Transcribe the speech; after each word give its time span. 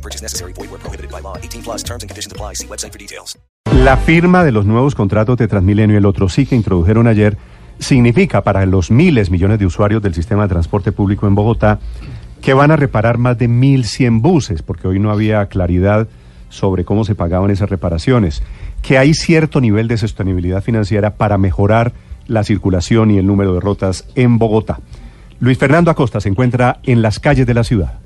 No 0.00 0.02
purchase 0.02 0.22
necessary. 0.22 0.54
Void 0.54 0.70
where 0.70 0.80
prohibited 0.80 1.10
by 1.10 1.20
law. 1.20 1.36
18 1.36 1.62
plus 1.62 1.84
terms 1.84 2.02
and 2.02 2.08
conditions 2.08 2.32
apply. 2.32 2.54
See 2.54 2.66
website 2.66 2.92
for 2.92 2.98
details. 2.98 3.38
La 3.84 3.96
firma 3.98 4.44
de 4.44 4.52
los 4.52 4.64
nuevos 4.64 4.94
contratos 4.94 5.36
de 5.36 5.46
Transmilenio 5.46 5.96
y 5.96 5.98
el 5.98 6.06
otro 6.06 6.28
sí 6.28 6.46
que 6.46 6.56
introdujeron 6.56 7.06
ayer 7.06 7.36
significa 7.78 8.42
para 8.42 8.64
los 8.66 8.90
miles, 8.90 9.30
millones 9.30 9.58
de 9.58 9.66
usuarios 9.66 10.02
del 10.02 10.14
sistema 10.14 10.44
de 10.44 10.48
transporte 10.48 10.92
público 10.92 11.26
en 11.26 11.34
Bogotá 11.34 11.78
que 12.40 12.54
van 12.54 12.70
a 12.70 12.76
reparar 12.76 13.18
más 13.18 13.36
de 13.36 13.48
1.100 13.48 14.22
buses, 14.22 14.62
porque 14.62 14.88
hoy 14.88 14.98
no 14.98 15.10
había 15.10 15.44
claridad 15.46 16.08
sobre 16.48 16.84
cómo 16.84 17.04
se 17.04 17.14
pagaban 17.14 17.50
esas 17.50 17.68
reparaciones, 17.68 18.42
que 18.82 18.96
hay 18.96 19.12
cierto 19.12 19.60
nivel 19.60 19.88
de 19.88 19.98
sostenibilidad 19.98 20.62
financiera 20.62 21.16
para 21.16 21.36
mejorar 21.36 21.92
la 22.26 22.42
circulación 22.44 23.10
y 23.10 23.18
el 23.18 23.26
número 23.26 23.52
de 23.54 23.60
rutas 23.60 24.06
en 24.14 24.38
Bogotá. 24.38 24.80
Luis 25.38 25.58
Fernando 25.58 25.90
Acosta 25.90 26.20
se 26.20 26.30
encuentra 26.30 26.80
en 26.84 27.02
las 27.02 27.20
calles 27.20 27.46
de 27.46 27.54
la 27.54 27.64
ciudad. 27.64 28.00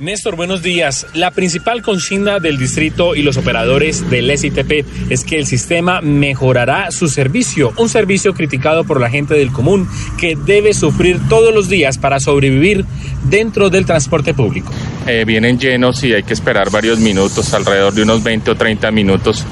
Néstor, 0.00 0.36
buenos 0.36 0.62
días. 0.62 1.08
La 1.12 1.32
principal 1.32 1.82
consigna 1.82 2.38
del 2.38 2.56
distrito 2.56 3.16
y 3.16 3.22
los 3.22 3.36
operadores 3.36 4.08
del 4.08 4.36
SITP 4.36 4.86
es 5.10 5.24
que 5.24 5.38
el 5.38 5.46
sistema 5.46 6.00
mejorará 6.00 6.92
su 6.92 7.08
servicio, 7.08 7.72
un 7.76 7.88
servicio 7.88 8.32
criticado 8.32 8.84
por 8.84 9.00
la 9.00 9.10
gente 9.10 9.34
del 9.34 9.50
común 9.50 9.88
que 10.16 10.36
debe 10.36 10.72
sufrir 10.72 11.18
todos 11.28 11.52
los 11.52 11.68
días 11.68 11.98
para 11.98 12.20
sobrevivir 12.20 12.84
dentro 13.24 13.70
del 13.70 13.86
transporte 13.86 14.34
público. 14.34 14.72
Eh, 15.08 15.24
vienen 15.26 15.58
llenos 15.58 16.04
y 16.04 16.14
hay 16.14 16.22
que 16.22 16.34
esperar 16.34 16.70
varios 16.70 17.00
minutos, 17.00 17.52
alrededor 17.52 17.92
de 17.92 18.02
unos 18.02 18.22
20 18.22 18.52
o 18.52 18.54
30 18.54 18.92
minutos 18.92 19.44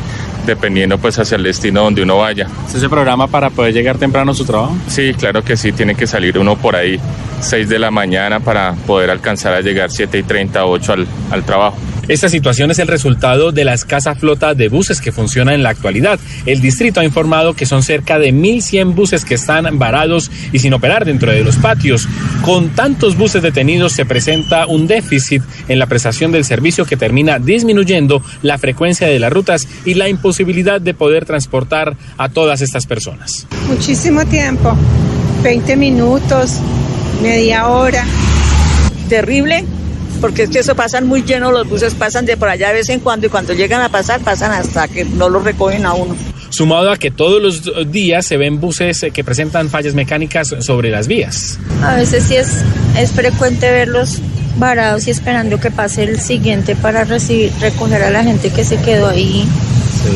dependiendo 0.47 0.99
pues 0.99 1.19
hacia 1.19 1.37
el 1.37 1.43
destino 1.43 1.83
donde 1.83 2.03
uno 2.03 2.19
vaya. 2.19 2.47
¿Se 2.69 2.81
se 2.81 2.89
programa 2.89 3.27
para 3.27 3.51
poder 3.51 3.75
llegar 3.75 3.99
temprano 3.99 4.33
a 4.33 4.35
su 4.35 4.45
trabajo? 4.45 4.77
Sí, 4.89 5.13
claro 5.15 5.43
que 5.43 5.57
sí, 5.57 5.73
tiene 5.73 5.95
que 5.95 6.07
salir 6.07 6.39
uno 6.39 6.57
por 6.57 6.77
ahí 6.77 6.99
6 7.41 7.69
de 7.69 7.79
la 7.79 7.91
mañana 7.91 8.41
para 8.41 8.73
poder 8.87 9.11
alcanzar 9.11 9.53
a 9.55 9.61
llegar 9.61 9.91
7 9.91 10.19
y 10.19 10.23
30, 10.23 10.65
8 10.65 10.93
al, 10.93 11.07
al 11.31 11.45
trabajo. 11.45 11.77
Esta 12.09 12.29
situación 12.29 12.71
es 12.71 12.79
el 12.79 12.87
resultado 12.87 13.51
de 13.51 13.65
la 13.65 13.75
escasa 13.75 14.15
flota 14.15 14.55
de 14.55 14.69
buses 14.69 15.01
que 15.01 15.11
funciona 15.11 15.55
en 15.55 15.65
la 15.65 15.71
actualidad. 15.71 16.21
El 16.47 16.61
distrito 16.61 17.01
ha 17.01 17.05
informado 17.05 17.55
que 17.55 17.67
son 17.67 17.83
cerca 17.83 18.21
de 18.21 18.33
1.100 18.33 18.95
buses 18.95 19.25
que 19.25 19.35
están 19.35 19.77
varados 19.77 20.31
y 20.53 20.61
sin 20.61 20.73
operar 20.73 21.05
dentro 21.05 21.33
de 21.33 21.43
los 21.43 21.57
patios. 21.57 22.09
Con 22.43 22.71
tantos 22.71 23.17
buses 23.17 23.43
detenidos 23.43 23.93
se 23.93 24.07
presenta 24.07 24.67
un 24.67 24.87
déficit 24.87 25.43
en 25.67 25.81
la 25.81 25.87
prestación 25.87 26.31
del 26.31 26.45
servicio 26.45 26.85
que 26.85 26.97
termina 26.97 27.41
disminuyendo 27.41 28.23
la 28.43 28.57
frecuencia 28.57 29.09
de 29.09 29.19
las 29.19 29.33
rutas 29.33 29.67
y 29.85 29.95
la 29.95 30.09
imposibilidad 30.09 30.81
de 30.81 30.95
poder 30.95 31.25
transportar 31.25 31.97
a 32.19 32.29
todas 32.29 32.61
estas 32.61 32.87
personas. 32.87 33.49
Muchísimo 33.67 34.25
tiempo, 34.27 34.77
20 35.43 35.75
minutos, 35.75 36.61
media 37.21 37.67
hora. 37.67 38.05
Terrible, 39.09 39.65
porque 40.21 40.45
es 40.45 40.51
que 40.51 40.59
eso 40.61 40.75
pasan 40.75 41.07
muy 41.07 41.23
llenos, 41.23 41.53
los 41.53 41.69
buses 41.69 41.95
pasan 41.95 42.27
de 42.27 42.37
por 42.37 42.49
allá 42.49 42.69
de 42.69 42.75
vez 42.75 42.89
en 42.89 43.01
cuando 43.01 43.27
y 43.27 43.31
cuando 43.31 43.53
llegan 43.53 43.83
a 43.83 43.89
pasar 43.89 44.21
pasan 44.21 44.53
hasta 44.53 44.89
que 44.89 45.05
no 45.05 45.29
los 45.29 45.45
recogen 45.45 45.87
a 45.87 45.95
uno. 45.95 46.17
Sumado 46.51 46.91
a 46.91 46.97
que 46.97 47.11
todos 47.11 47.43
los 47.43 47.91
días 47.91 48.25
se 48.25 48.37
ven 48.37 48.61
buses 48.61 49.07
que 49.13 49.25
presentan 49.25 49.69
fallas 49.69 49.95
mecánicas 49.95 50.55
sobre 50.61 50.91
las 50.91 51.07
vías. 51.09 51.59
A 51.83 51.97
veces 51.97 52.25
sí 52.25 52.37
es, 52.37 52.63
es 52.97 53.11
frecuente 53.13 53.71
verlos 53.71 54.21
varados 54.59 55.07
y 55.07 55.11
esperando 55.11 55.61
que 55.61 55.71
pase 55.71 56.05
el 56.05 56.21
siguiente 56.21 56.77
para 56.77 57.05
recibir, 57.05 57.53
recoger 57.61 58.03
a 58.03 58.11
la 58.11 58.23
gente 58.23 58.51
que 58.51 58.65
se 58.65 58.77
quedó 58.79 59.09
ahí 59.09 59.47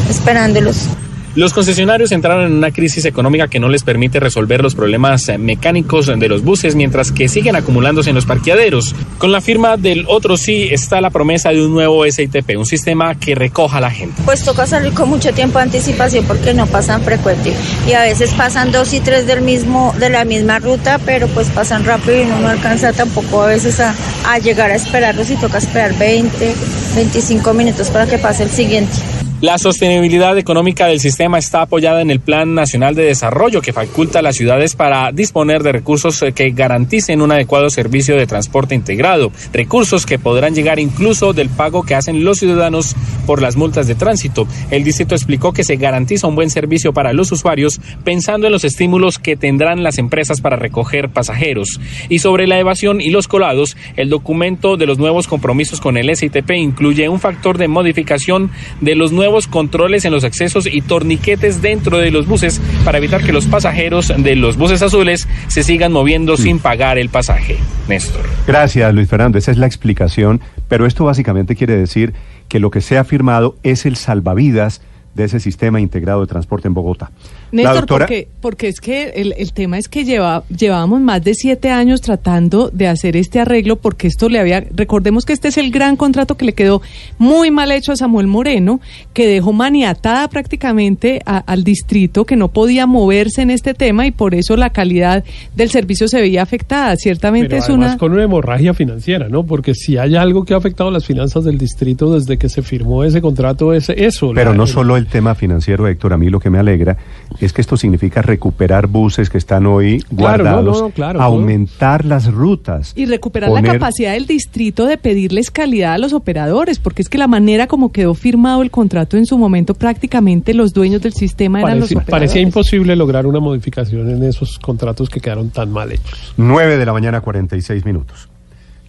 esperándolos. 0.08 0.88
Los 1.36 1.52
concesionarios 1.52 2.10
entraron 2.10 2.46
en 2.46 2.54
una 2.54 2.72
crisis 2.72 3.04
económica 3.04 3.46
que 3.46 3.60
no 3.60 3.68
les 3.68 3.84
permite 3.84 4.18
resolver 4.18 4.62
los 4.62 4.74
problemas 4.74 5.28
eh, 5.28 5.38
mecánicos 5.38 6.06
de 6.06 6.28
los 6.28 6.42
buses 6.42 6.74
mientras 6.74 7.12
que 7.12 7.28
siguen 7.28 7.54
acumulándose 7.54 8.10
en 8.10 8.16
los 8.16 8.26
parqueaderos. 8.26 8.96
Con 9.16 9.30
la 9.30 9.40
firma 9.40 9.76
del 9.76 10.06
otro 10.08 10.36
sí 10.36 10.68
está 10.72 11.00
la 11.00 11.10
promesa 11.10 11.50
de 11.50 11.64
un 11.64 11.72
nuevo 11.72 12.04
SITP, 12.04 12.58
un 12.58 12.66
sistema 12.66 13.14
que 13.14 13.36
recoja 13.36 13.78
a 13.78 13.80
la 13.80 13.92
gente. 13.92 14.20
Pues 14.24 14.44
toca 14.44 14.66
salir 14.66 14.92
con 14.92 15.08
mucho 15.08 15.32
tiempo 15.32 15.58
de 15.58 15.66
anticipación 15.66 16.24
porque 16.24 16.52
no 16.52 16.66
pasan 16.66 17.02
frecuente 17.02 17.54
y 17.88 17.92
a 17.92 18.02
veces 18.02 18.32
pasan 18.34 18.72
dos 18.72 18.92
y 18.92 18.98
tres 18.98 19.28
del 19.28 19.42
mismo 19.42 19.94
de 20.00 20.10
la 20.10 20.24
misma 20.24 20.58
ruta, 20.58 20.98
pero 21.06 21.28
pues 21.28 21.48
pasan 21.50 21.84
rápido 21.84 22.18
y 22.18 22.22
uno 22.22 22.40
no 22.40 22.48
alcanza 22.48 22.92
tampoco 22.92 23.42
a 23.42 23.46
veces 23.46 23.78
a, 23.78 23.94
a 24.26 24.38
llegar 24.40 24.72
a 24.72 24.74
esperarlos 24.74 25.30
y 25.30 25.36
toca 25.36 25.58
esperar 25.58 25.96
20, 25.96 26.54
25 26.96 27.54
minutos 27.54 27.88
para 27.90 28.06
que 28.06 28.18
pase 28.18 28.42
el 28.42 28.50
siguiente. 28.50 28.96
La 29.40 29.56
sostenibilidad 29.56 30.36
económica 30.36 30.86
del 30.86 31.00
sistema 31.00 31.38
está 31.38 31.62
apoyada 31.62 32.02
en 32.02 32.10
el 32.10 32.20
Plan 32.20 32.54
Nacional 32.54 32.94
de 32.94 33.04
Desarrollo 33.04 33.62
que 33.62 33.72
faculta 33.72 34.18
a 34.18 34.22
las 34.22 34.36
ciudades 34.36 34.76
para 34.76 35.12
disponer 35.12 35.62
de 35.62 35.72
recursos 35.72 36.22
que 36.34 36.50
garanticen 36.50 37.22
un 37.22 37.32
adecuado 37.32 37.70
servicio 37.70 38.16
de 38.16 38.26
transporte 38.26 38.74
integrado, 38.74 39.32
recursos 39.50 40.04
que 40.04 40.18
podrán 40.18 40.54
llegar 40.54 40.78
incluso 40.78 41.32
del 41.32 41.48
pago 41.48 41.84
que 41.84 41.94
hacen 41.94 42.22
los 42.22 42.40
ciudadanos 42.40 42.94
por 43.24 43.40
las 43.40 43.56
multas 43.56 43.86
de 43.86 43.94
tránsito. 43.94 44.46
El 44.70 44.84
distrito 44.84 45.14
explicó 45.14 45.54
que 45.54 45.64
se 45.64 45.76
garantiza 45.76 46.26
un 46.26 46.34
buen 46.34 46.50
servicio 46.50 46.92
para 46.92 47.14
los 47.14 47.32
usuarios 47.32 47.80
pensando 48.04 48.46
en 48.46 48.52
los 48.52 48.64
estímulos 48.64 49.18
que 49.18 49.36
tendrán 49.36 49.82
las 49.82 49.96
empresas 49.96 50.42
para 50.42 50.56
recoger 50.56 51.08
pasajeros. 51.08 51.80
Y 52.10 52.18
sobre 52.18 52.46
la 52.46 52.58
evasión 52.58 53.00
y 53.00 53.08
los 53.08 53.26
colados, 53.26 53.78
el 53.96 54.10
documento 54.10 54.76
de 54.76 54.84
los 54.84 54.98
nuevos 54.98 55.26
compromisos 55.26 55.80
con 55.80 55.96
el 55.96 56.14
SITP 56.14 56.50
incluye 56.50 57.08
un 57.08 57.20
factor 57.20 57.56
de 57.56 57.68
modificación 57.68 58.50
de 58.82 58.96
los 58.96 59.12
nuevos 59.12 59.29
controles 59.48 60.04
en 60.04 60.12
los 60.12 60.24
accesos 60.24 60.66
y 60.66 60.80
torniquetes 60.82 61.62
dentro 61.62 61.98
de 61.98 62.10
los 62.10 62.26
buses 62.26 62.60
para 62.84 62.98
evitar 62.98 63.22
que 63.22 63.32
los 63.32 63.46
pasajeros 63.46 64.12
de 64.16 64.36
los 64.36 64.56
buses 64.56 64.82
azules 64.82 65.28
se 65.48 65.62
sigan 65.62 65.92
moviendo 65.92 66.36
sin 66.36 66.58
pagar 66.58 66.98
el 66.98 67.08
pasaje. 67.08 67.58
Néstor. 67.88 68.22
Gracias, 68.46 68.94
Luis 68.94 69.08
Fernando. 69.08 69.38
Esa 69.38 69.50
es 69.50 69.58
la 69.58 69.66
explicación, 69.66 70.40
pero 70.68 70.86
esto 70.86 71.04
básicamente 71.04 71.56
quiere 71.56 71.76
decir 71.76 72.14
que 72.48 72.60
lo 72.60 72.70
que 72.70 72.80
se 72.80 72.98
ha 72.98 73.04
firmado 73.04 73.56
es 73.62 73.86
el 73.86 73.96
salvavidas 73.96 74.82
de 75.14 75.24
ese 75.24 75.40
sistema 75.40 75.80
integrado 75.80 76.20
de 76.20 76.26
transporte 76.26 76.68
en 76.68 76.74
Bogotá. 76.74 77.10
Néstor, 77.52 77.74
doctora... 77.74 78.06
porque, 78.06 78.28
porque 78.40 78.68
es 78.68 78.80
que 78.80 79.10
el, 79.10 79.34
el, 79.36 79.52
tema 79.52 79.78
es 79.78 79.88
que 79.88 80.04
lleva, 80.04 80.44
llevábamos 80.48 81.00
más 81.00 81.22
de 81.22 81.34
siete 81.34 81.70
años 81.70 82.00
tratando 82.00 82.70
de 82.70 82.88
hacer 82.88 83.16
este 83.16 83.40
arreglo 83.40 83.76
porque 83.76 84.06
esto 84.06 84.28
le 84.28 84.38
había, 84.38 84.64
recordemos 84.74 85.24
que 85.24 85.32
este 85.32 85.48
es 85.48 85.58
el 85.58 85.70
gran 85.70 85.96
contrato 85.96 86.36
que 86.36 86.44
le 86.44 86.52
quedó 86.52 86.82
muy 87.18 87.50
mal 87.50 87.72
hecho 87.72 87.92
a 87.92 87.96
Samuel 87.96 88.26
Moreno, 88.26 88.80
que 89.12 89.26
dejó 89.26 89.52
maniatada 89.52 90.28
prácticamente 90.28 91.20
a, 91.26 91.38
al 91.38 91.64
distrito, 91.64 92.24
que 92.24 92.36
no 92.36 92.48
podía 92.48 92.86
moverse 92.86 93.42
en 93.42 93.50
este 93.50 93.74
tema 93.74 94.06
y 94.06 94.10
por 94.10 94.34
eso 94.34 94.56
la 94.56 94.70
calidad 94.70 95.24
del 95.54 95.70
servicio 95.70 96.08
se 96.08 96.20
veía 96.20 96.42
afectada. 96.42 96.96
Ciertamente 96.96 97.48
Pero 97.48 97.62
es 97.62 97.68
una... 97.68 97.98
con 97.98 98.12
una 98.12 98.24
hemorragia 98.24 98.74
financiera, 98.74 99.28
¿no? 99.28 99.44
Porque 99.44 99.74
si 99.74 99.96
hay 99.96 100.16
algo 100.16 100.44
que 100.44 100.54
ha 100.54 100.56
afectado 100.56 100.90
las 100.90 101.04
finanzas 101.04 101.44
del 101.44 101.58
distrito 101.58 102.14
desde 102.14 102.38
que 102.38 102.48
se 102.48 102.62
firmó 102.62 103.04
ese 103.04 103.20
contrato 103.20 103.72
es 103.72 103.88
eso. 103.88 104.32
Pero 104.34 104.50
la, 104.50 104.56
no 104.56 104.66
solo 104.66 104.96
el 104.96 105.06
tema 105.06 105.34
financiero, 105.34 105.86
Héctor, 105.86 106.12
a 106.12 106.16
mí 106.16 106.28
lo 106.28 106.40
que 106.40 106.50
me 106.50 106.58
alegra 106.58 106.96
es 107.44 107.52
que 107.52 107.60
esto 107.60 107.76
significa 107.76 108.22
recuperar 108.22 108.86
buses 108.86 109.30
que 109.30 109.38
están 109.38 109.66
hoy 109.66 110.04
guardados, 110.10 110.62
claro, 110.62 110.62
no, 110.62 110.80
no, 110.80 110.90
claro, 110.90 111.22
aumentar 111.22 112.04
no. 112.04 112.10
las 112.10 112.32
rutas. 112.32 112.92
Y 112.96 113.06
recuperar 113.06 113.50
poner... 113.50 113.64
la 113.64 113.72
capacidad 113.74 114.12
del 114.12 114.26
distrito 114.26 114.86
de 114.86 114.98
pedirles 114.98 115.50
calidad 115.50 115.94
a 115.94 115.98
los 115.98 116.12
operadores, 116.12 116.78
porque 116.78 117.02
es 117.02 117.08
que 117.08 117.18
la 117.18 117.28
manera 117.28 117.66
como 117.66 117.92
quedó 117.92 118.14
firmado 118.14 118.62
el 118.62 118.70
contrato 118.70 119.16
en 119.16 119.26
su 119.26 119.38
momento, 119.38 119.74
prácticamente 119.74 120.54
los 120.54 120.72
dueños 120.72 121.02
del 121.02 121.12
sistema 121.12 121.60
eran 121.60 121.80
los 121.80 121.90
operadores. 121.90 122.10
Parecía 122.10 122.42
imposible 122.42 122.94
lograr 122.96 123.26
una 123.26 123.40
modificación 123.40 124.10
en 124.10 124.22
esos 124.22 124.58
contratos 124.58 125.08
que 125.08 125.20
quedaron 125.20 125.50
tan 125.50 125.70
mal 125.70 125.92
hechos. 125.92 126.34
9 126.36 126.76
de 126.76 126.86
la 126.86 126.92
mañana, 126.92 127.20
46 127.20 127.84
minutos. 127.84 128.28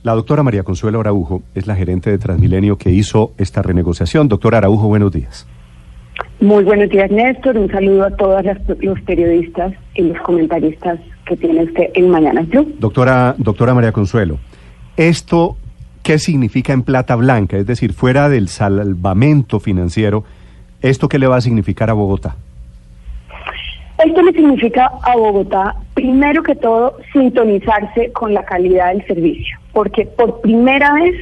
La 0.04 0.14
doctora 0.14 0.42
María 0.42 0.64
Consuelo 0.64 1.00
Araujo 1.00 1.44
es 1.54 1.68
la 1.68 1.76
gerente 1.76 2.10
de 2.10 2.18
Transmilenio 2.18 2.78
que 2.78 2.90
hizo 2.90 3.34
esta 3.38 3.62
renegociación. 3.62 4.28
Doctora 4.28 4.58
Araujo, 4.58 4.88
buenos 4.88 5.12
días. 5.12 5.46
Muy 6.40 6.64
buenos 6.64 6.90
días, 6.90 7.12
Néstor. 7.12 7.58
Un 7.58 7.70
saludo 7.72 8.06
a 8.06 8.12
todos 8.12 8.44
los 8.80 9.02
periodistas 9.02 9.74
y 9.96 10.02
los 10.04 10.20
comentaristas 10.22 11.00
que 11.26 11.38
tiene 11.38 11.64
usted 11.64 11.90
en 11.94 12.10
Mañana 12.10 12.42
Blue. 12.42 12.74
Doctora, 12.80 13.36
doctora 13.38 13.74
María 13.74 13.92
Consuelo, 13.92 14.40
¿esto 14.98 15.58
qué 16.04 16.18
significa 16.18 16.74
en 16.74 16.84
plata 16.84 17.16
blanca? 17.16 17.58
Es 17.58 17.68
decir, 17.68 17.94
fuera 17.94 18.28
del 18.28 18.48
salvamento 18.48 19.60
financiero, 19.60 20.24
¿esto 20.82 21.08
qué 21.08 21.20
le 21.20 21.28
va 21.28 21.38
a 21.38 21.42
significar 21.42 21.90
a 21.90 21.94
Bogotá? 21.94 22.36
Esto 24.04 24.22
le 24.24 24.32
significa 24.32 24.90
a 25.04 25.16
Bogotá, 25.16 25.76
primero 25.94 26.42
que 26.42 26.56
todo, 26.56 26.98
sintonizarse 27.14 28.12
con 28.14 28.34
la 28.34 28.44
calidad 28.44 28.94
del 28.94 29.06
servicio, 29.06 29.60
porque 29.74 30.06
por 30.06 30.42
primera 30.42 30.94
vez 30.96 31.16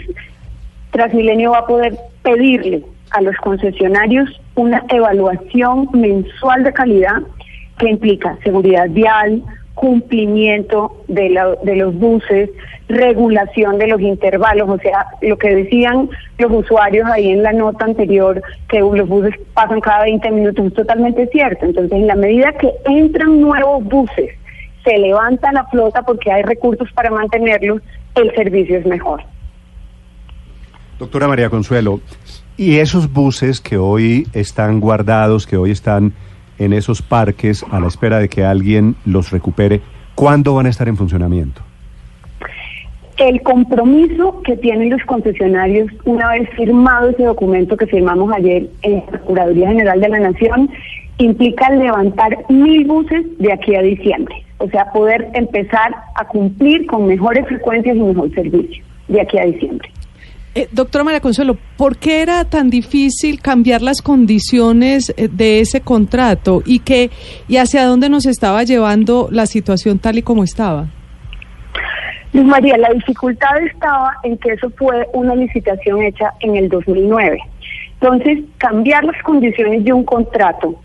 Transmilenio 0.92 1.51
va 1.51 1.60
a 1.60 1.66
poder 1.68 1.98
pedirle 2.24 2.84
a 3.11 3.21
los 3.21 3.35
concesionarios 3.38 4.29
una 4.56 4.83
evaluación 4.89 5.89
mensual 5.94 6.63
de 6.63 6.73
calidad 6.73 7.21
que 7.77 7.89
implica 7.89 8.38
seguridad 8.44 8.88
vial, 8.89 9.41
cumplimiento 9.73 11.03
de, 11.07 11.29
la- 11.29 11.56
de 11.63 11.75
los 11.77 11.95
buses, 11.95 12.50
regulación 12.89 13.77
de 13.77 13.88
los 13.88 14.01
intervalos, 14.01 14.67
o 14.69 14.77
sea, 14.79 15.06
lo 15.21 15.38
que 15.38 15.56
decían 15.56 16.09
los 16.38 16.51
usuarios 16.51 17.07
ahí 17.09 17.29
en 17.29 17.44
la 17.44 17.53
nota 17.53 17.85
anterior, 17.85 18.41
que 18.67 18.79
los 18.79 19.07
buses 19.07 19.35
pasan 19.53 19.79
cada 19.79 20.03
20 20.03 20.31
minutos, 20.31 20.65
es 20.65 20.73
totalmente 20.73 21.27
cierto. 21.27 21.65
Entonces, 21.65 21.94
en 21.94 22.07
la 22.07 22.15
medida 22.15 22.51
que 22.53 22.71
entran 22.85 23.39
nuevos 23.39 23.83
buses, 23.85 24.31
se 24.83 24.97
levanta 24.97 25.51
la 25.53 25.65
flota 25.67 26.01
porque 26.01 26.31
hay 26.31 26.41
recursos 26.44 26.91
para 26.94 27.09
mantenerlos, 27.12 27.81
el 28.15 28.33
servicio 28.35 28.77
es 28.79 28.85
mejor. 28.85 29.21
Doctora 30.97 31.27
María 31.27 31.50
Consuelo, 31.50 32.01
¿y 32.59 32.79
esos 32.79 33.13
buses 33.13 33.61
que 33.61 33.77
hoy 33.77 34.27
están 34.33 34.81
guardados, 34.81 35.47
que 35.47 35.56
hoy 35.56 35.71
están 35.71 36.11
en 36.57 36.73
esos 36.73 37.01
parques 37.01 37.63
a 37.71 37.79
la 37.79 37.88
espera 37.88 38.19
de 38.19 38.27
que 38.27 38.44
alguien 38.44 38.95
los 39.06 39.31
recupere, 39.31 39.79
cuándo 40.13 40.56
van 40.56 40.65
a 40.65 40.69
estar 40.69 40.89
en 40.89 40.97
funcionamiento? 40.97 41.61
El 43.15 43.41
compromiso 43.44 44.41
que 44.44 44.57
tienen 44.57 44.89
los 44.89 45.01
concesionarios, 45.06 45.89
una 46.03 46.31
vez 46.31 46.50
firmado 46.50 47.11
ese 47.11 47.23
documento 47.23 47.77
que 47.77 47.88
firmamos 47.88 48.29
ayer 48.33 48.69
en 48.81 48.95
la 48.95 49.05
Procuraduría 49.05 49.69
General 49.69 50.01
de 50.01 50.09
la 50.09 50.19
Nación, 50.19 50.69
implica 51.17 51.69
levantar 51.69 52.39
mil 52.50 52.85
buses 52.85 53.25
de 53.39 53.53
aquí 53.53 53.73
a 53.75 53.81
diciembre. 53.81 54.35
O 54.57 54.69
sea, 54.69 54.91
poder 54.91 55.29
empezar 55.33 55.95
a 56.15 56.25
cumplir 56.27 56.88
con 56.88 57.07
mejores 57.07 57.47
frecuencias 57.47 57.95
y 57.95 58.01
mejor 58.01 58.33
servicio 58.33 58.83
de 59.07 59.21
aquí 59.21 59.38
a 59.38 59.45
diciembre. 59.45 59.89
Eh, 60.56 60.68
doctora 60.72 61.04
María 61.04 61.19
Consuelo, 61.19 61.57
¿por 61.78 61.98
qué 61.98 62.22
era 62.22 62.44
tan 62.46 62.69
difícil 62.72 63.40
cambiar 63.40 63.81
las 63.81 64.01
condiciones 64.01 65.13
eh, 65.16 65.28
de 65.31 65.60
ese 65.60 65.81
contrato 65.81 66.63
y 66.66 66.80
que 66.80 67.12
y 67.48 67.57
hacia 67.57 67.86
dónde 67.86 68.10
nos 68.10 68.25
estaba 68.25 68.63
llevando 68.63 69.30
la 69.31 69.46
situación 69.46 70.00
tal 70.00 70.18
y 70.18 70.22
como 70.24 70.44
estaba? 70.44 70.88
Luz 72.34 72.46
María, 72.46 72.78
la 72.78 72.90
dificultad 72.90 73.57
estaba 73.63 74.12
en 74.24 74.38
que 74.38 74.54
eso 74.54 74.72
fue 74.78 75.07
una 75.13 75.36
licitación 75.36 76.01
hecha 76.04 76.34
en 76.42 76.56
el 76.56 76.69
2009. 76.69 77.40
Entonces, 78.01 78.40
cambiar 78.57 79.04
las 79.04 79.22
condiciones 79.24 79.84
de 79.84 79.94
un 79.94 80.04
contrato 80.04 80.80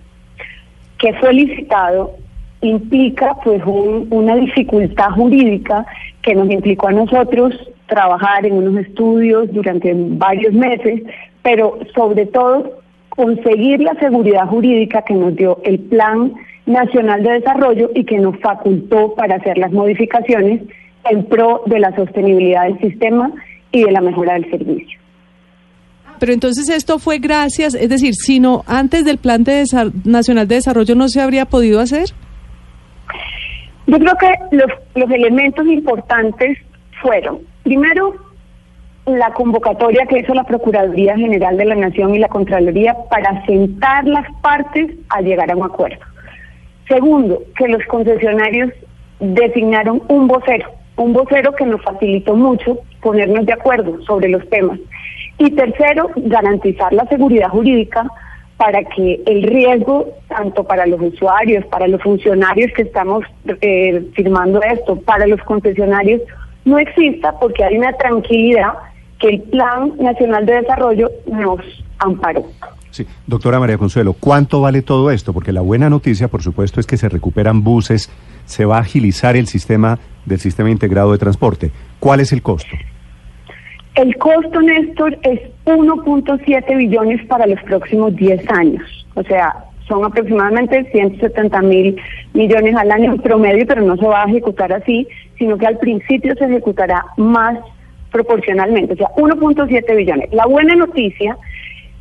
que 0.98 1.12
fue 1.14 1.32
licitado 1.32 2.12
implica 2.60 3.34
pues 3.44 3.62
un- 3.64 4.08
una 4.10 4.36
dificultad 4.36 5.10
jurídica 5.10 5.86
que 6.22 6.34
nos 6.34 6.50
implicó 6.50 6.88
a 6.88 6.92
nosotros 6.92 7.54
trabajar 7.86 8.46
en 8.46 8.54
unos 8.54 8.84
estudios 8.86 9.52
durante 9.52 9.92
varios 9.94 10.52
meses, 10.54 11.02
pero 11.42 11.78
sobre 11.94 12.26
todo 12.26 12.78
conseguir 13.10 13.80
la 13.80 13.94
seguridad 13.94 14.46
jurídica 14.46 15.02
que 15.02 15.14
nos 15.14 15.36
dio 15.36 15.60
el 15.64 15.78
Plan 15.78 16.32
Nacional 16.66 17.22
de 17.22 17.32
Desarrollo 17.34 17.90
y 17.94 18.04
que 18.04 18.18
nos 18.18 18.38
facultó 18.40 19.14
para 19.14 19.36
hacer 19.36 19.58
las 19.58 19.70
modificaciones 19.70 20.62
en 21.10 21.24
pro 21.26 21.62
de 21.66 21.78
la 21.78 21.94
sostenibilidad 21.94 22.64
del 22.64 22.78
sistema 22.80 23.30
y 23.70 23.82
de 23.84 23.92
la 23.92 24.00
mejora 24.00 24.32
del 24.34 24.50
servicio. 24.50 24.98
Pero 26.18 26.32
entonces 26.32 26.68
esto 26.70 26.98
fue 26.98 27.18
gracias, 27.18 27.74
es 27.74 27.88
decir, 27.88 28.14
si 28.14 28.40
no 28.40 28.64
antes 28.66 29.04
del 29.04 29.18
Plan 29.18 29.44
de 29.44 29.62
Desa- 29.62 29.92
Nacional 30.04 30.48
de 30.48 30.54
Desarrollo 30.54 30.94
no 30.94 31.08
se 31.08 31.20
habría 31.20 31.44
podido 31.44 31.80
hacer. 31.80 32.06
Yo 33.86 33.98
creo 33.98 34.14
que 34.18 34.56
los, 34.56 34.66
los 34.94 35.10
elementos 35.10 35.66
importantes 35.66 36.56
fueron, 37.02 37.40
primero, 37.64 38.14
la 39.06 39.32
convocatoria 39.32 40.06
que 40.06 40.20
hizo 40.20 40.32
la 40.32 40.44
Procuraduría 40.44 41.16
General 41.16 41.56
de 41.56 41.64
la 41.64 41.74
Nación 41.74 42.14
y 42.14 42.18
la 42.18 42.28
Contraloría 42.28 42.96
para 43.10 43.44
sentar 43.44 44.06
las 44.06 44.26
partes 44.40 44.92
a 45.10 45.20
llegar 45.20 45.50
a 45.50 45.56
un 45.56 45.64
acuerdo. 45.64 46.00
Segundo, 46.88 47.42
que 47.56 47.68
los 47.68 47.82
concesionarios 47.86 48.70
designaron 49.18 50.02
un 50.08 50.26
vocero, 50.26 50.70
un 50.96 51.12
vocero 51.12 51.52
que 51.52 51.66
nos 51.66 51.82
facilitó 51.82 52.34
mucho 52.34 52.78
ponernos 53.00 53.46
de 53.46 53.52
acuerdo 53.52 54.00
sobre 54.02 54.28
los 54.28 54.48
temas. 54.48 54.78
Y 55.38 55.50
tercero, 55.50 56.10
garantizar 56.16 56.92
la 56.92 57.06
seguridad 57.06 57.48
jurídica 57.48 58.06
para 58.56 58.84
que 58.84 59.20
el 59.26 59.42
riesgo, 59.42 60.08
tanto 60.28 60.64
para 60.64 60.86
los 60.86 61.00
usuarios, 61.00 61.66
para 61.66 61.88
los 61.88 62.00
funcionarios 62.02 62.70
que 62.72 62.82
estamos 62.82 63.24
eh, 63.60 64.06
firmando 64.14 64.62
esto, 64.62 64.96
para 65.00 65.26
los 65.26 65.40
concesionarios, 65.42 66.22
no 66.64 66.78
exista 66.78 67.38
porque 67.38 67.64
hay 67.64 67.76
una 67.76 67.92
tranquilidad 67.92 68.72
que 69.18 69.28
el 69.28 69.42
Plan 69.42 69.92
Nacional 69.98 70.46
de 70.46 70.54
Desarrollo 70.54 71.10
nos 71.26 71.60
amparó. 71.98 72.44
Sí, 72.90 73.06
doctora 73.26 73.58
María 73.58 73.76
Consuelo, 73.76 74.14
¿cuánto 74.18 74.60
vale 74.60 74.82
todo 74.82 75.10
esto? 75.10 75.32
Porque 75.32 75.52
la 75.52 75.62
buena 75.62 75.90
noticia, 75.90 76.28
por 76.28 76.42
supuesto, 76.42 76.78
es 76.78 76.86
que 76.86 76.96
se 76.96 77.08
recuperan 77.08 77.64
buses, 77.64 78.10
se 78.44 78.64
va 78.64 78.76
a 78.76 78.80
agilizar 78.80 79.36
el 79.36 79.48
sistema 79.48 79.98
del 80.26 80.38
sistema 80.38 80.70
integrado 80.70 81.12
de 81.12 81.18
transporte. 81.18 81.70
¿Cuál 81.98 82.20
es 82.20 82.32
el 82.32 82.42
costo? 82.42 82.70
El 83.96 84.16
costo, 84.16 84.60
Néstor, 84.60 85.18
es 85.22 85.40
1.7 85.66 86.76
billones 86.76 87.24
para 87.26 87.46
los 87.46 87.60
próximos 87.62 88.14
10 88.16 88.50
años. 88.50 89.06
O 89.14 89.22
sea, 89.22 89.64
son 89.88 90.04
aproximadamente 90.04 90.84
170 90.90 91.62
mil 91.62 91.96
millones 92.32 92.74
al 92.74 92.90
año 92.90 93.12
en 93.12 93.18
promedio, 93.18 93.66
pero 93.66 93.82
no 93.82 93.96
se 93.96 94.06
va 94.06 94.22
a 94.22 94.28
ejecutar 94.28 94.72
así, 94.72 95.06
sino 95.38 95.58
que 95.58 95.66
al 95.66 95.78
principio 95.78 96.34
se 96.36 96.44
ejecutará 96.44 97.04
más 97.16 97.58
proporcionalmente, 98.10 98.94
o 98.94 98.96
sea, 98.96 99.08
1.7 99.16 99.96
billones. 99.96 100.32
La 100.32 100.46
buena 100.46 100.74
noticia 100.76 101.36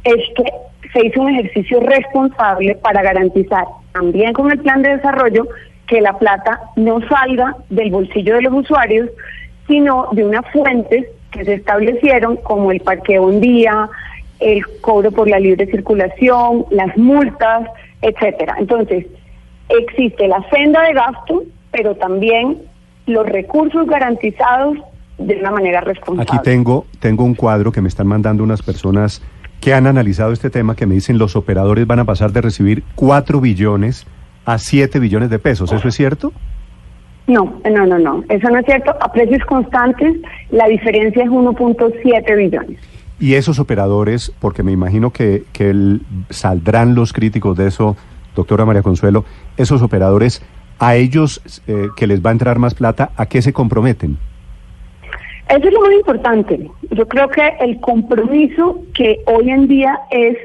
es 0.04 0.18
que 0.36 0.44
se 0.92 1.08
hizo 1.08 1.22
un 1.22 1.30
ejercicio 1.30 1.80
responsable 1.80 2.76
para 2.76 3.02
garantizar, 3.02 3.66
también 3.94 4.34
con 4.34 4.52
el 4.52 4.60
plan 4.60 4.82
de 4.84 4.98
desarrollo, 4.98 5.48
que 5.88 6.02
la 6.02 6.18
plata 6.18 6.60
no 6.76 7.02
salga 7.08 7.56
del 7.70 7.90
bolsillo 7.92 8.36
de 8.36 8.44
los 8.44 8.54
usuarios, 8.54 9.10
sino 9.68 10.10
de 10.12 10.26
unas 10.26 10.46
fuentes 10.52 11.08
que 11.32 11.44
se 11.46 11.56
establecieron 11.56 12.38
como 12.38 12.72
el 12.72 12.80
parqueo 12.80 13.24
un 13.24 13.42
día, 13.42 13.90
el 14.40 14.64
cobro 14.82 15.12
por 15.12 15.28
la 15.28 15.40
libre 15.40 15.66
circulación, 15.66 16.66
las 16.70 16.96
multas, 16.98 17.68
etcétera. 18.02 18.56
Entonces, 18.60 19.06
existe 19.70 20.28
la 20.28 20.48
senda 20.50 20.84
de 20.84 20.94
gasto, 20.94 21.44
pero 21.72 21.96
también 21.96 22.58
los 23.06 23.26
recursos 23.26 23.86
garantizados 23.88 24.78
de 25.18 25.38
una 25.40 25.52
manera 25.52 25.82
responsable. 25.82 26.30
Aquí 26.32 26.38
tengo, 26.44 26.86
tengo 27.00 27.24
un 27.24 27.36
cuadro 27.36 27.72
que 27.72 27.82
me 27.82 27.88
están 27.88 28.08
mandando 28.08 28.44
unas 28.44 28.62
personas 28.62 29.22
que 29.62 29.74
han 29.74 29.88
analizado 29.88 30.32
este 30.34 30.50
tema, 30.50 30.76
que 30.76 30.86
me 30.86 30.96
dicen 30.96 31.18
los 31.18 31.36
operadores 31.36 31.88
van 31.88 32.00
a 32.00 32.06
pasar 32.06 32.32
de 32.32 32.42
recibir 32.42 32.84
4 32.96 33.40
billones 33.40 34.06
a 34.46 34.58
7 34.58 35.00
billones 35.00 35.30
de 35.30 35.40
pesos. 35.40 35.72
¿Eso 35.72 35.88
es 35.88 35.96
cierto? 35.96 36.34
No, 37.28 37.62
no, 37.72 37.86
no, 37.86 37.98
no. 37.98 38.24
Eso 38.28 38.50
no 38.50 38.60
es 38.60 38.66
cierto. 38.66 38.94
A 39.00 39.12
precios 39.14 39.42
constantes, 39.46 40.18
la 40.52 40.68
diferencia 40.68 41.24
es 41.24 41.30
1.7 41.30 42.36
billones. 42.38 42.80
Y 43.20 43.36
esos 43.36 43.60
operadores, 43.60 44.34
porque 44.40 44.64
me 44.64 44.74
imagino 44.74 45.12
que, 45.12 45.46
que 45.54 45.70
el- 45.70 46.02
saldrán 46.30 46.96
los 46.96 47.14
críticos 47.14 47.56
de 47.58 47.68
eso, 47.68 47.96
doctora 48.36 48.66
María 48.66 48.82
Consuelo, 48.82 49.24
esos 49.56 49.82
operadores, 49.82 50.42
a 50.80 50.96
ellos 50.96 51.42
eh, 51.68 51.88
que 51.96 52.08
les 52.08 52.24
va 52.24 52.30
a 52.30 52.34
entrar 52.34 52.60
más 52.60 52.74
plata, 52.74 53.12
¿a 53.16 53.26
qué 53.26 53.42
se 53.42 53.54
comprometen? 53.54 54.18
Eso 55.50 55.68
es 55.68 55.74
lo 55.74 55.82
muy 55.82 55.96
importante. 55.96 56.70
Yo 56.92 57.08
creo 57.08 57.28
que 57.30 57.48
el 57.60 57.80
compromiso 57.80 58.82
que 58.94 59.20
hoy 59.26 59.50
en 59.50 59.68
día 59.68 60.00
es 60.10 60.38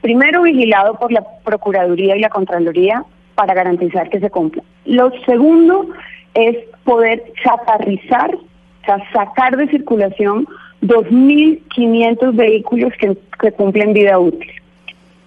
primero 0.00 0.42
vigilado 0.42 0.94
por 0.94 1.12
la 1.12 1.24
Procuraduría 1.44 2.16
y 2.16 2.20
la 2.20 2.28
Contraloría 2.28 3.04
para 3.34 3.54
garantizar 3.54 4.10
que 4.10 4.20
se 4.20 4.30
cumpla. 4.30 4.62
Lo 4.84 5.12
segundo 5.24 5.88
es 6.34 6.56
poder 6.84 7.22
chatarrizar, 7.42 8.34
o 8.34 8.84
sea, 8.84 8.98
sacar 9.12 9.56
de 9.56 9.68
circulación 9.68 10.46
2.500 10.82 12.34
vehículos 12.34 12.92
que, 13.00 13.16
que 13.40 13.52
cumplen 13.52 13.92
vida 13.92 14.18
útil. 14.18 14.50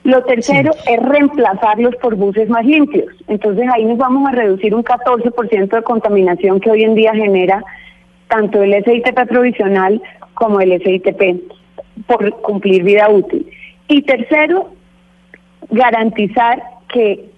Lo 0.04 0.24
tercero 0.24 0.72
es 0.88 1.00
reemplazarlos 1.00 1.96
por 1.98 2.16
buses 2.16 2.50
más 2.50 2.66
limpios. 2.66 3.14
Entonces 3.28 3.68
ahí 3.72 3.86
nos 3.86 3.98
vamos 3.98 4.28
a 4.28 4.32
reducir 4.32 4.74
un 4.74 4.84
14% 4.84 5.70
de 5.70 5.84
contaminación 5.84 6.60
que 6.60 6.72
hoy 6.72 6.84
en 6.84 6.96
día 6.96 7.14
genera 7.14 7.64
tanto 8.28 8.64
el 8.64 8.74
SITP 8.84 9.28
provisional 9.28 10.02
como 10.34 10.60
el 10.60 10.82
SITP 10.82 11.42
por 12.08 12.32
cumplir 12.42 12.84
vida 12.84 13.10
útil. 13.10 13.46
Y 13.88 14.02
tercero, 14.02 14.72
garantizar 15.70 16.64
que 16.88 17.30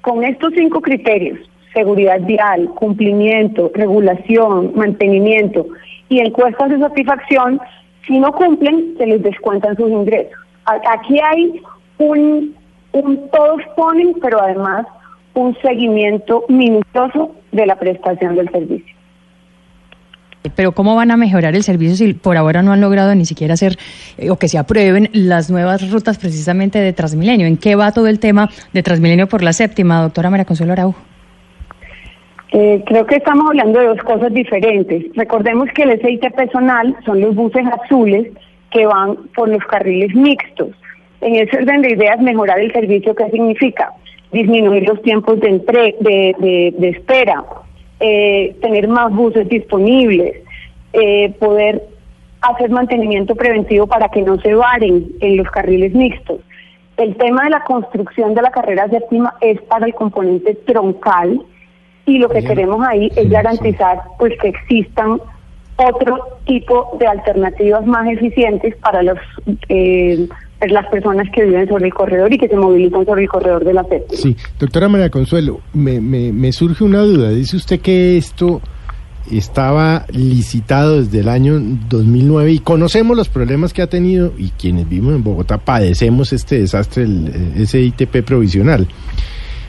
con 0.00 0.24
estos 0.24 0.52
cinco 0.54 0.80
criterios, 0.80 1.38
seguridad 1.72 2.20
vial, 2.22 2.70
cumplimiento, 2.70 3.70
regulación, 3.74 4.72
mantenimiento 4.74 5.66
y 6.08 6.20
encuestas 6.20 6.70
de 6.70 6.78
satisfacción, 6.78 7.60
si 8.06 8.18
no 8.18 8.32
cumplen, 8.32 8.94
se 8.96 9.06
les 9.06 9.22
descuentan 9.22 9.76
sus 9.76 9.90
ingresos. 9.90 10.32
Aquí 10.64 11.20
hay 11.20 11.60
un, 11.98 12.54
un 12.92 13.30
todos 13.30 13.60
ponen, 13.76 14.14
pero 14.20 14.40
además 14.40 14.86
un 15.34 15.56
seguimiento 15.62 16.44
minucioso 16.48 17.34
de 17.52 17.66
la 17.66 17.76
prestación 17.76 18.34
del 18.34 18.50
servicio. 18.50 18.98
Pero 20.54 20.72
¿cómo 20.72 20.94
van 20.94 21.10
a 21.10 21.16
mejorar 21.16 21.54
el 21.54 21.62
servicio 21.62 21.96
si 21.96 22.14
por 22.14 22.36
ahora 22.36 22.62
no 22.62 22.72
han 22.72 22.80
logrado 22.80 23.14
ni 23.14 23.24
siquiera 23.24 23.54
hacer 23.54 23.76
eh, 24.16 24.30
o 24.30 24.36
que 24.36 24.48
se 24.48 24.58
aprueben 24.58 25.10
las 25.12 25.50
nuevas 25.50 25.90
rutas 25.90 26.18
precisamente 26.18 26.78
de 26.78 26.92
Transmilenio? 26.92 27.46
¿En 27.46 27.56
qué 27.56 27.74
va 27.74 27.92
todo 27.92 28.06
el 28.06 28.20
tema 28.20 28.48
de 28.72 28.82
Transmilenio 28.82 29.28
por 29.28 29.42
la 29.42 29.52
séptima, 29.52 30.02
doctora 30.02 30.30
María 30.30 30.44
Consuelo 30.44 30.72
Araujo? 30.72 31.00
Eh, 32.52 32.82
creo 32.86 33.04
que 33.04 33.16
estamos 33.16 33.46
hablando 33.48 33.78
de 33.78 33.88
dos 33.88 34.02
cosas 34.02 34.32
diferentes. 34.32 35.04
Recordemos 35.14 35.68
que 35.74 35.82
el 35.82 36.00
SIT 36.00 36.34
personal 36.34 36.96
son 37.04 37.20
los 37.20 37.34
buses 37.34 37.64
azules 37.82 38.28
que 38.70 38.86
van 38.86 39.16
por 39.34 39.48
los 39.48 39.62
carriles 39.64 40.14
mixtos. 40.14 40.70
En 41.20 41.34
ese 41.34 41.56
orden 41.56 41.82
de 41.82 41.92
ideas, 41.92 42.20
mejorar 42.20 42.60
el 42.60 42.72
servicio, 42.72 43.14
¿qué 43.14 43.28
significa? 43.30 43.92
Disminuir 44.32 44.88
los 44.88 45.02
tiempos 45.02 45.40
de, 45.40 45.48
entre, 45.48 45.96
de, 46.00 46.36
de, 46.38 46.74
de 46.76 46.88
espera, 46.90 47.44
eh, 48.00 48.56
tener 48.60 48.86
más 48.88 49.12
buses 49.12 49.48
disponibles, 49.48 50.36
eh, 50.92 51.30
poder 51.38 51.82
hacer 52.40 52.70
mantenimiento 52.70 53.34
preventivo 53.34 53.86
para 53.86 54.08
que 54.08 54.22
no 54.22 54.38
se 54.40 54.54
varen 54.54 55.06
en 55.20 55.36
los 55.36 55.50
carriles 55.50 55.92
mixtos. 55.94 56.40
El 56.96 57.16
tema 57.16 57.44
de 57.44 57.50
la 57.50 57.64
construcción 57.64 58.34
de 58.34 58.42
la 58.42 58.50
carrera 58.50 58.88
séptima 58.88 59.34
es 59.40 59.60
para 59.62 59.86
el 59.86 59.94
componente 59.94 60.54
troncal 60.54 61.42
y 62.06 62.18
lo 62.18 62.28
que 62.28 62.42
queremos 62.42 62.84
ahí 62.86 63.10
es 63.16 63.28
garantizar 63.28 64.00
pues 64.18 64.32
que 64.40 64.48
existan 64.48 65.20
otro 65.76 66.38
tipo 66.44 66.96
de 66.98 67.06
alternativas 67.06 67.86
más 67.86 68.08
eficientes 68.08 68.74
para 68.76 69.02
los 69.02 69.18
eh, 69.68 70.28
las 70.66 70.86
personas 70.88 71.28
que 71.32 71.44
viven 71.44 71.68
sobre 71.68 71.86
el 71.86 71.94
corredor 71.94 72.32
y 72.32 72.38
que 72.38 72.48
se 72.48 72.56
movilizan 72.56 73.04
sobre 73.04 73.22
el 73.22 73.28
corredor 73.28 73.64
de 73.64 73.74
la 73.74 73.84
séptima. 73.84 74.20
Sí, 74.20 74.36
doctora 74.58 74.88
María 74.88 75.10
Consuelo, 75.10 75.60
me, 75.72 76.00
me, 76.00 76.52
surge 76.52 76.82
una 76.82 77.00
duda. 77.00 77.30
Dice 77.30 77.56
usted 77.56 77.80
que 77.80 78.16
esto 78.16 78.60
estaba 79.30 80.06
licitado 80.10 81.02
desde 81.02 81.20
el 81.20 81.28
año 81.28 81.60
2009 81.88 82.52
y 82.52 82.58
conocemos 82.60 83.16
los 83.16 83.28
problemas 83.28 83.72
que 83.72 83.82
ha 83.82 83.86
tenido 83.86 84.32
y 84.36 84.50
quienes 84.50 84.88
vivimos 84.88 85.14
en 85.14 85.22
Bogotá 85.22 85.58
padecemos 85.58 86.32
este 86.32 86.58
desastre, 86.58 87.04
el, 87.04 87.52
ese 87.56 87.80
ITP 87.80 88.24
provisional. 88.24 88.88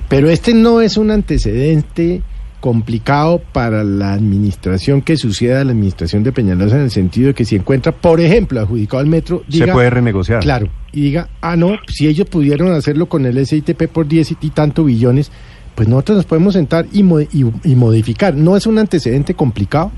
Pero 0.08 0.30
este 0.30 0.56
no 0.56 0.82
es 0.82 0.98
un 0.98 1.12
antecedente 1.12 2.24
complicado 2.60 3.42
para 3.54 3.84
la 3.84 4.14
administración 4.14 5.02
que 5.02 5.16
suceda 5.18 5.62
a 5.62 5.64
la 5.64 5.72
administración 5.72 6.24
de 6.24 6.32
Peñalosa 6.32 6.76
en 6.76 6.84
el 6.84 6.92
sentido 6.92 7.28
de 7.30 7.34
que 7.34 7.46
si 7.46 7.56
encuentra, 7.56 7.92
por 7.92 8.20
ejemplo, 8.20 8.60
adjudicado 8.60 9.00
al 9.00 9.08
metro, 9.08 9.44
diga, 9.48 9.68
Se 9.68 9.72
puede 9.72 9.90
renegociar. 9.90 10.42
Claro, 10.42 10.68
y 10.92 11.02
diga, 11.02 11.30
ah, 11.42 11.56
no, 11.56 11.78
si 11.88 12.08
ellos 12.08 12.28
pudieron 12.30 12.72
hacerlo 12.74 13.08
con 13.08 13.26
el 13.26 13.46
SITP 13.46 13.88
por 13.88 14.08
10 14.08 14.36
y 14.42 14.50
tanto 14.50 14.84
billones, 14.84 15.32
pues 15.76 15.88
nosotros 15.88 16.18
nos 16.18 16.26
podemos 16.26 16.54
sentar 16.54 16.86
y, 16.92 17.04
mo- 17.04 17.22
y, 17.22 17.46
y 17.64 17.76
modificar. 17.76 18.36
¿No 18.36 18.58
es 18.58 18.68
un 18.68 18.78
antecedente 18.78 19.34
complicado? 19.34 19.92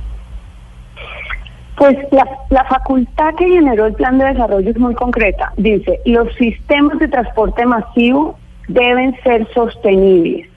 Pues 1.77 1.97
la, 2.11 2.25
la 2.51 2.63
facultad 2.65 3.33
que 3.39 3.47
generó 3.47 3.87
el 3.87 3.93
plan 3.93 4.19
de 4.19 4.25
desarrollo 4.25 4.69
es 4.69 4.77
muy 4.77 4.93
concreta. 4.93 5.51
Dice, 5.57 5.99
los 6.05 6.27
sistemas 6.35 6.99
de 6.99 7.07
transporte 7.07 7.65
masivo 7.65 8.37
deben 8.67 9.15
ser 9.23 9.47
sostenibles. 9.53 10.47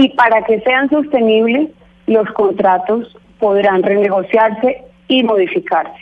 Y 0.00 0.08
para 0.10 0.42
que 0.44 0.60
sean 0.60 0.88
sostenibles, 0.88 1.68
los 2.06 2.26
contratos 2.30 3.14
podrán 3.38 3.82
renegociarse 3.82 4.82
y 5.08 5.22
modificarse. 5.22 6.00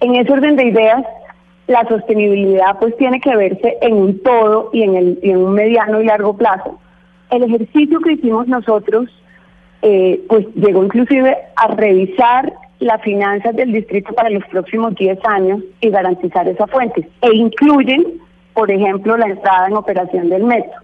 En 0.00 0.14
ese 0.14 0.30
orden 0.30 0.56
de 0.56 0.66
ideas, 0.66 1.02
la 1.66 1.88
sostenibilidad 1.88 2.78
pues 2.78 2.94
tiene 2.98 3.18
que 3.18 3.34
verse 3.34 3.78
en 3.80 3.94
un 3.94 4.22
todo 4.22 4.68
y 4.74 4.82
en, 4.82 4.94
el, 4.94 5.18
en 5.22 5.38
un 5.38 5.54
mediano 5.54 6.02
y 6.02 6.04
largo 6.04 6.36
plazo. 6.36 6.78
El 7.30 7.44
ejercicio 7.44 8.00
que 8.00 8.12
hicimos 8.12 8.46
nosotros 8.46 9.08
eh, 9.80 10.20
pues 10.28 10.46
llegó 10.54 10.84
inclusive 10.84 11.34
a 11.56 11.68
revisar 11.68 12.52
las 12.80 13.00
finanzas 13.00 13.56
del 13.56 13.72
distrito 13.72 14.12
para 14.12 14.28
los 14.28 14.44
próximos 14.48 14.94
10 14.96 15.18
años 15.24 15.62
y 15.80 15.88
garantizar 15.88 16.46
esa 16.46 16.66
fuente. 16.66 17.08
E 17.22 17.34
incluyen, 17.34 18.04
por 18.52 18.70
ejemplo, 18.70 19.16
la 19.16 19.28
entrada 19.28 19.68
en 19.68 19.76
operación 19.76 20.28
del 20.28 20.44
metro, 20.44 20.78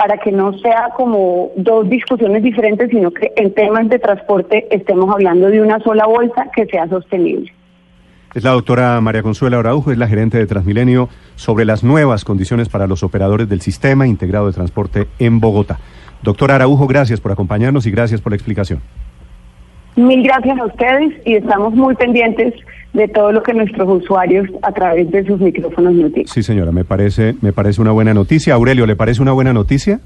para 0.00 0.16
que 0.16 0.32
no 0.32 0.56
sea 0.60 0.88
como 0.96 1.50
dos 1.56 1.86
discusiones 1.90 2.42
diferentes, 2.42 2.88
sino 2.88 3.10
que 3.10 3.32
en 3.36 3.52
temas 3.52 3.86
de 3.90 3.98
transporte 3.98 4.66
estemos 4.70 5.12
hablando 5.12 5.48
de 5.48 5.60
una 5.60 5.78
sola 5.80 6.06
bolsa 6.06 6.46
que 6.56 6.64
sea 6.64 6.88
sostenible. 6.88 7.52
Es 8.34 8.42
la 8.42 8.52
doctora 8.52 8.98
María 9.02 9.22
Consuelo 9.22 9.58
Araujo, 9.58 9.92
es 9.92 9.98
la 9.98 10.08
gerente 10.08 10.38
de 10.38 10.46
Transmilenio, 10.46 11.10
sobre 11.34 11.66
las 11.66 11.84
nuevas 11.84 12.24
condiciones 12.24 12.70
para 12.70 12.86
los 12.86 13.02
operadores 13.02 13.46
del 13.50 13.60
sistema 13.60 14.06
integrado 14.06 14.46
de 14.46 14.54
transporte 14.54 15.06
en 15.18 15.38
Bogotá. 15.38 15.78
Doctora 16.22 16.54
Araujo, 16.54 16.86
gracias 16.86 17.20
por 17.20 17.32
acompañarnos 17.32 17.86
y 17.86 17.90
gracias 17.90 18.22
por 18.22 18.32
la 18.32 18.36
explicación. 18.36 18.80
Mil 19.96 20.22
gracias 20.22 20.58
a 20.58 20.64
ustedes 20.64 21.12
y 21.26 21.34
estamos 21.34 21.74
muy 21.74 21.94
pendientes 21.94 22.54
de 22.92 23.08
todo 23.08 23.32
lo 23.32 23.42
que 23.42 23.54
nuestros 23.54 24.02
usuarios 24.02 24.48
a 24.62 24.72
través 24.72 25.10
de 25.10 25.24
sus 25.24 25.40
micrófonos 25.40 25.92
nos. 25.94 26.10
Sí, 26.26 26.42
señora, 26.42 26.72
me 26.72 26.84
parece, 26.84 27.34
me 27.40 27.52
parece 27.52 27.80
una 27.80 27.92
buena 27.92 28.14
noticia. 28.14 28.54
Aurelio, 28.54 28.86
¿le 28.86 28.96
parece 28.96 29.22
una 29.22 29.32
buena 29.32 29.52
noticia? 29.52 30.00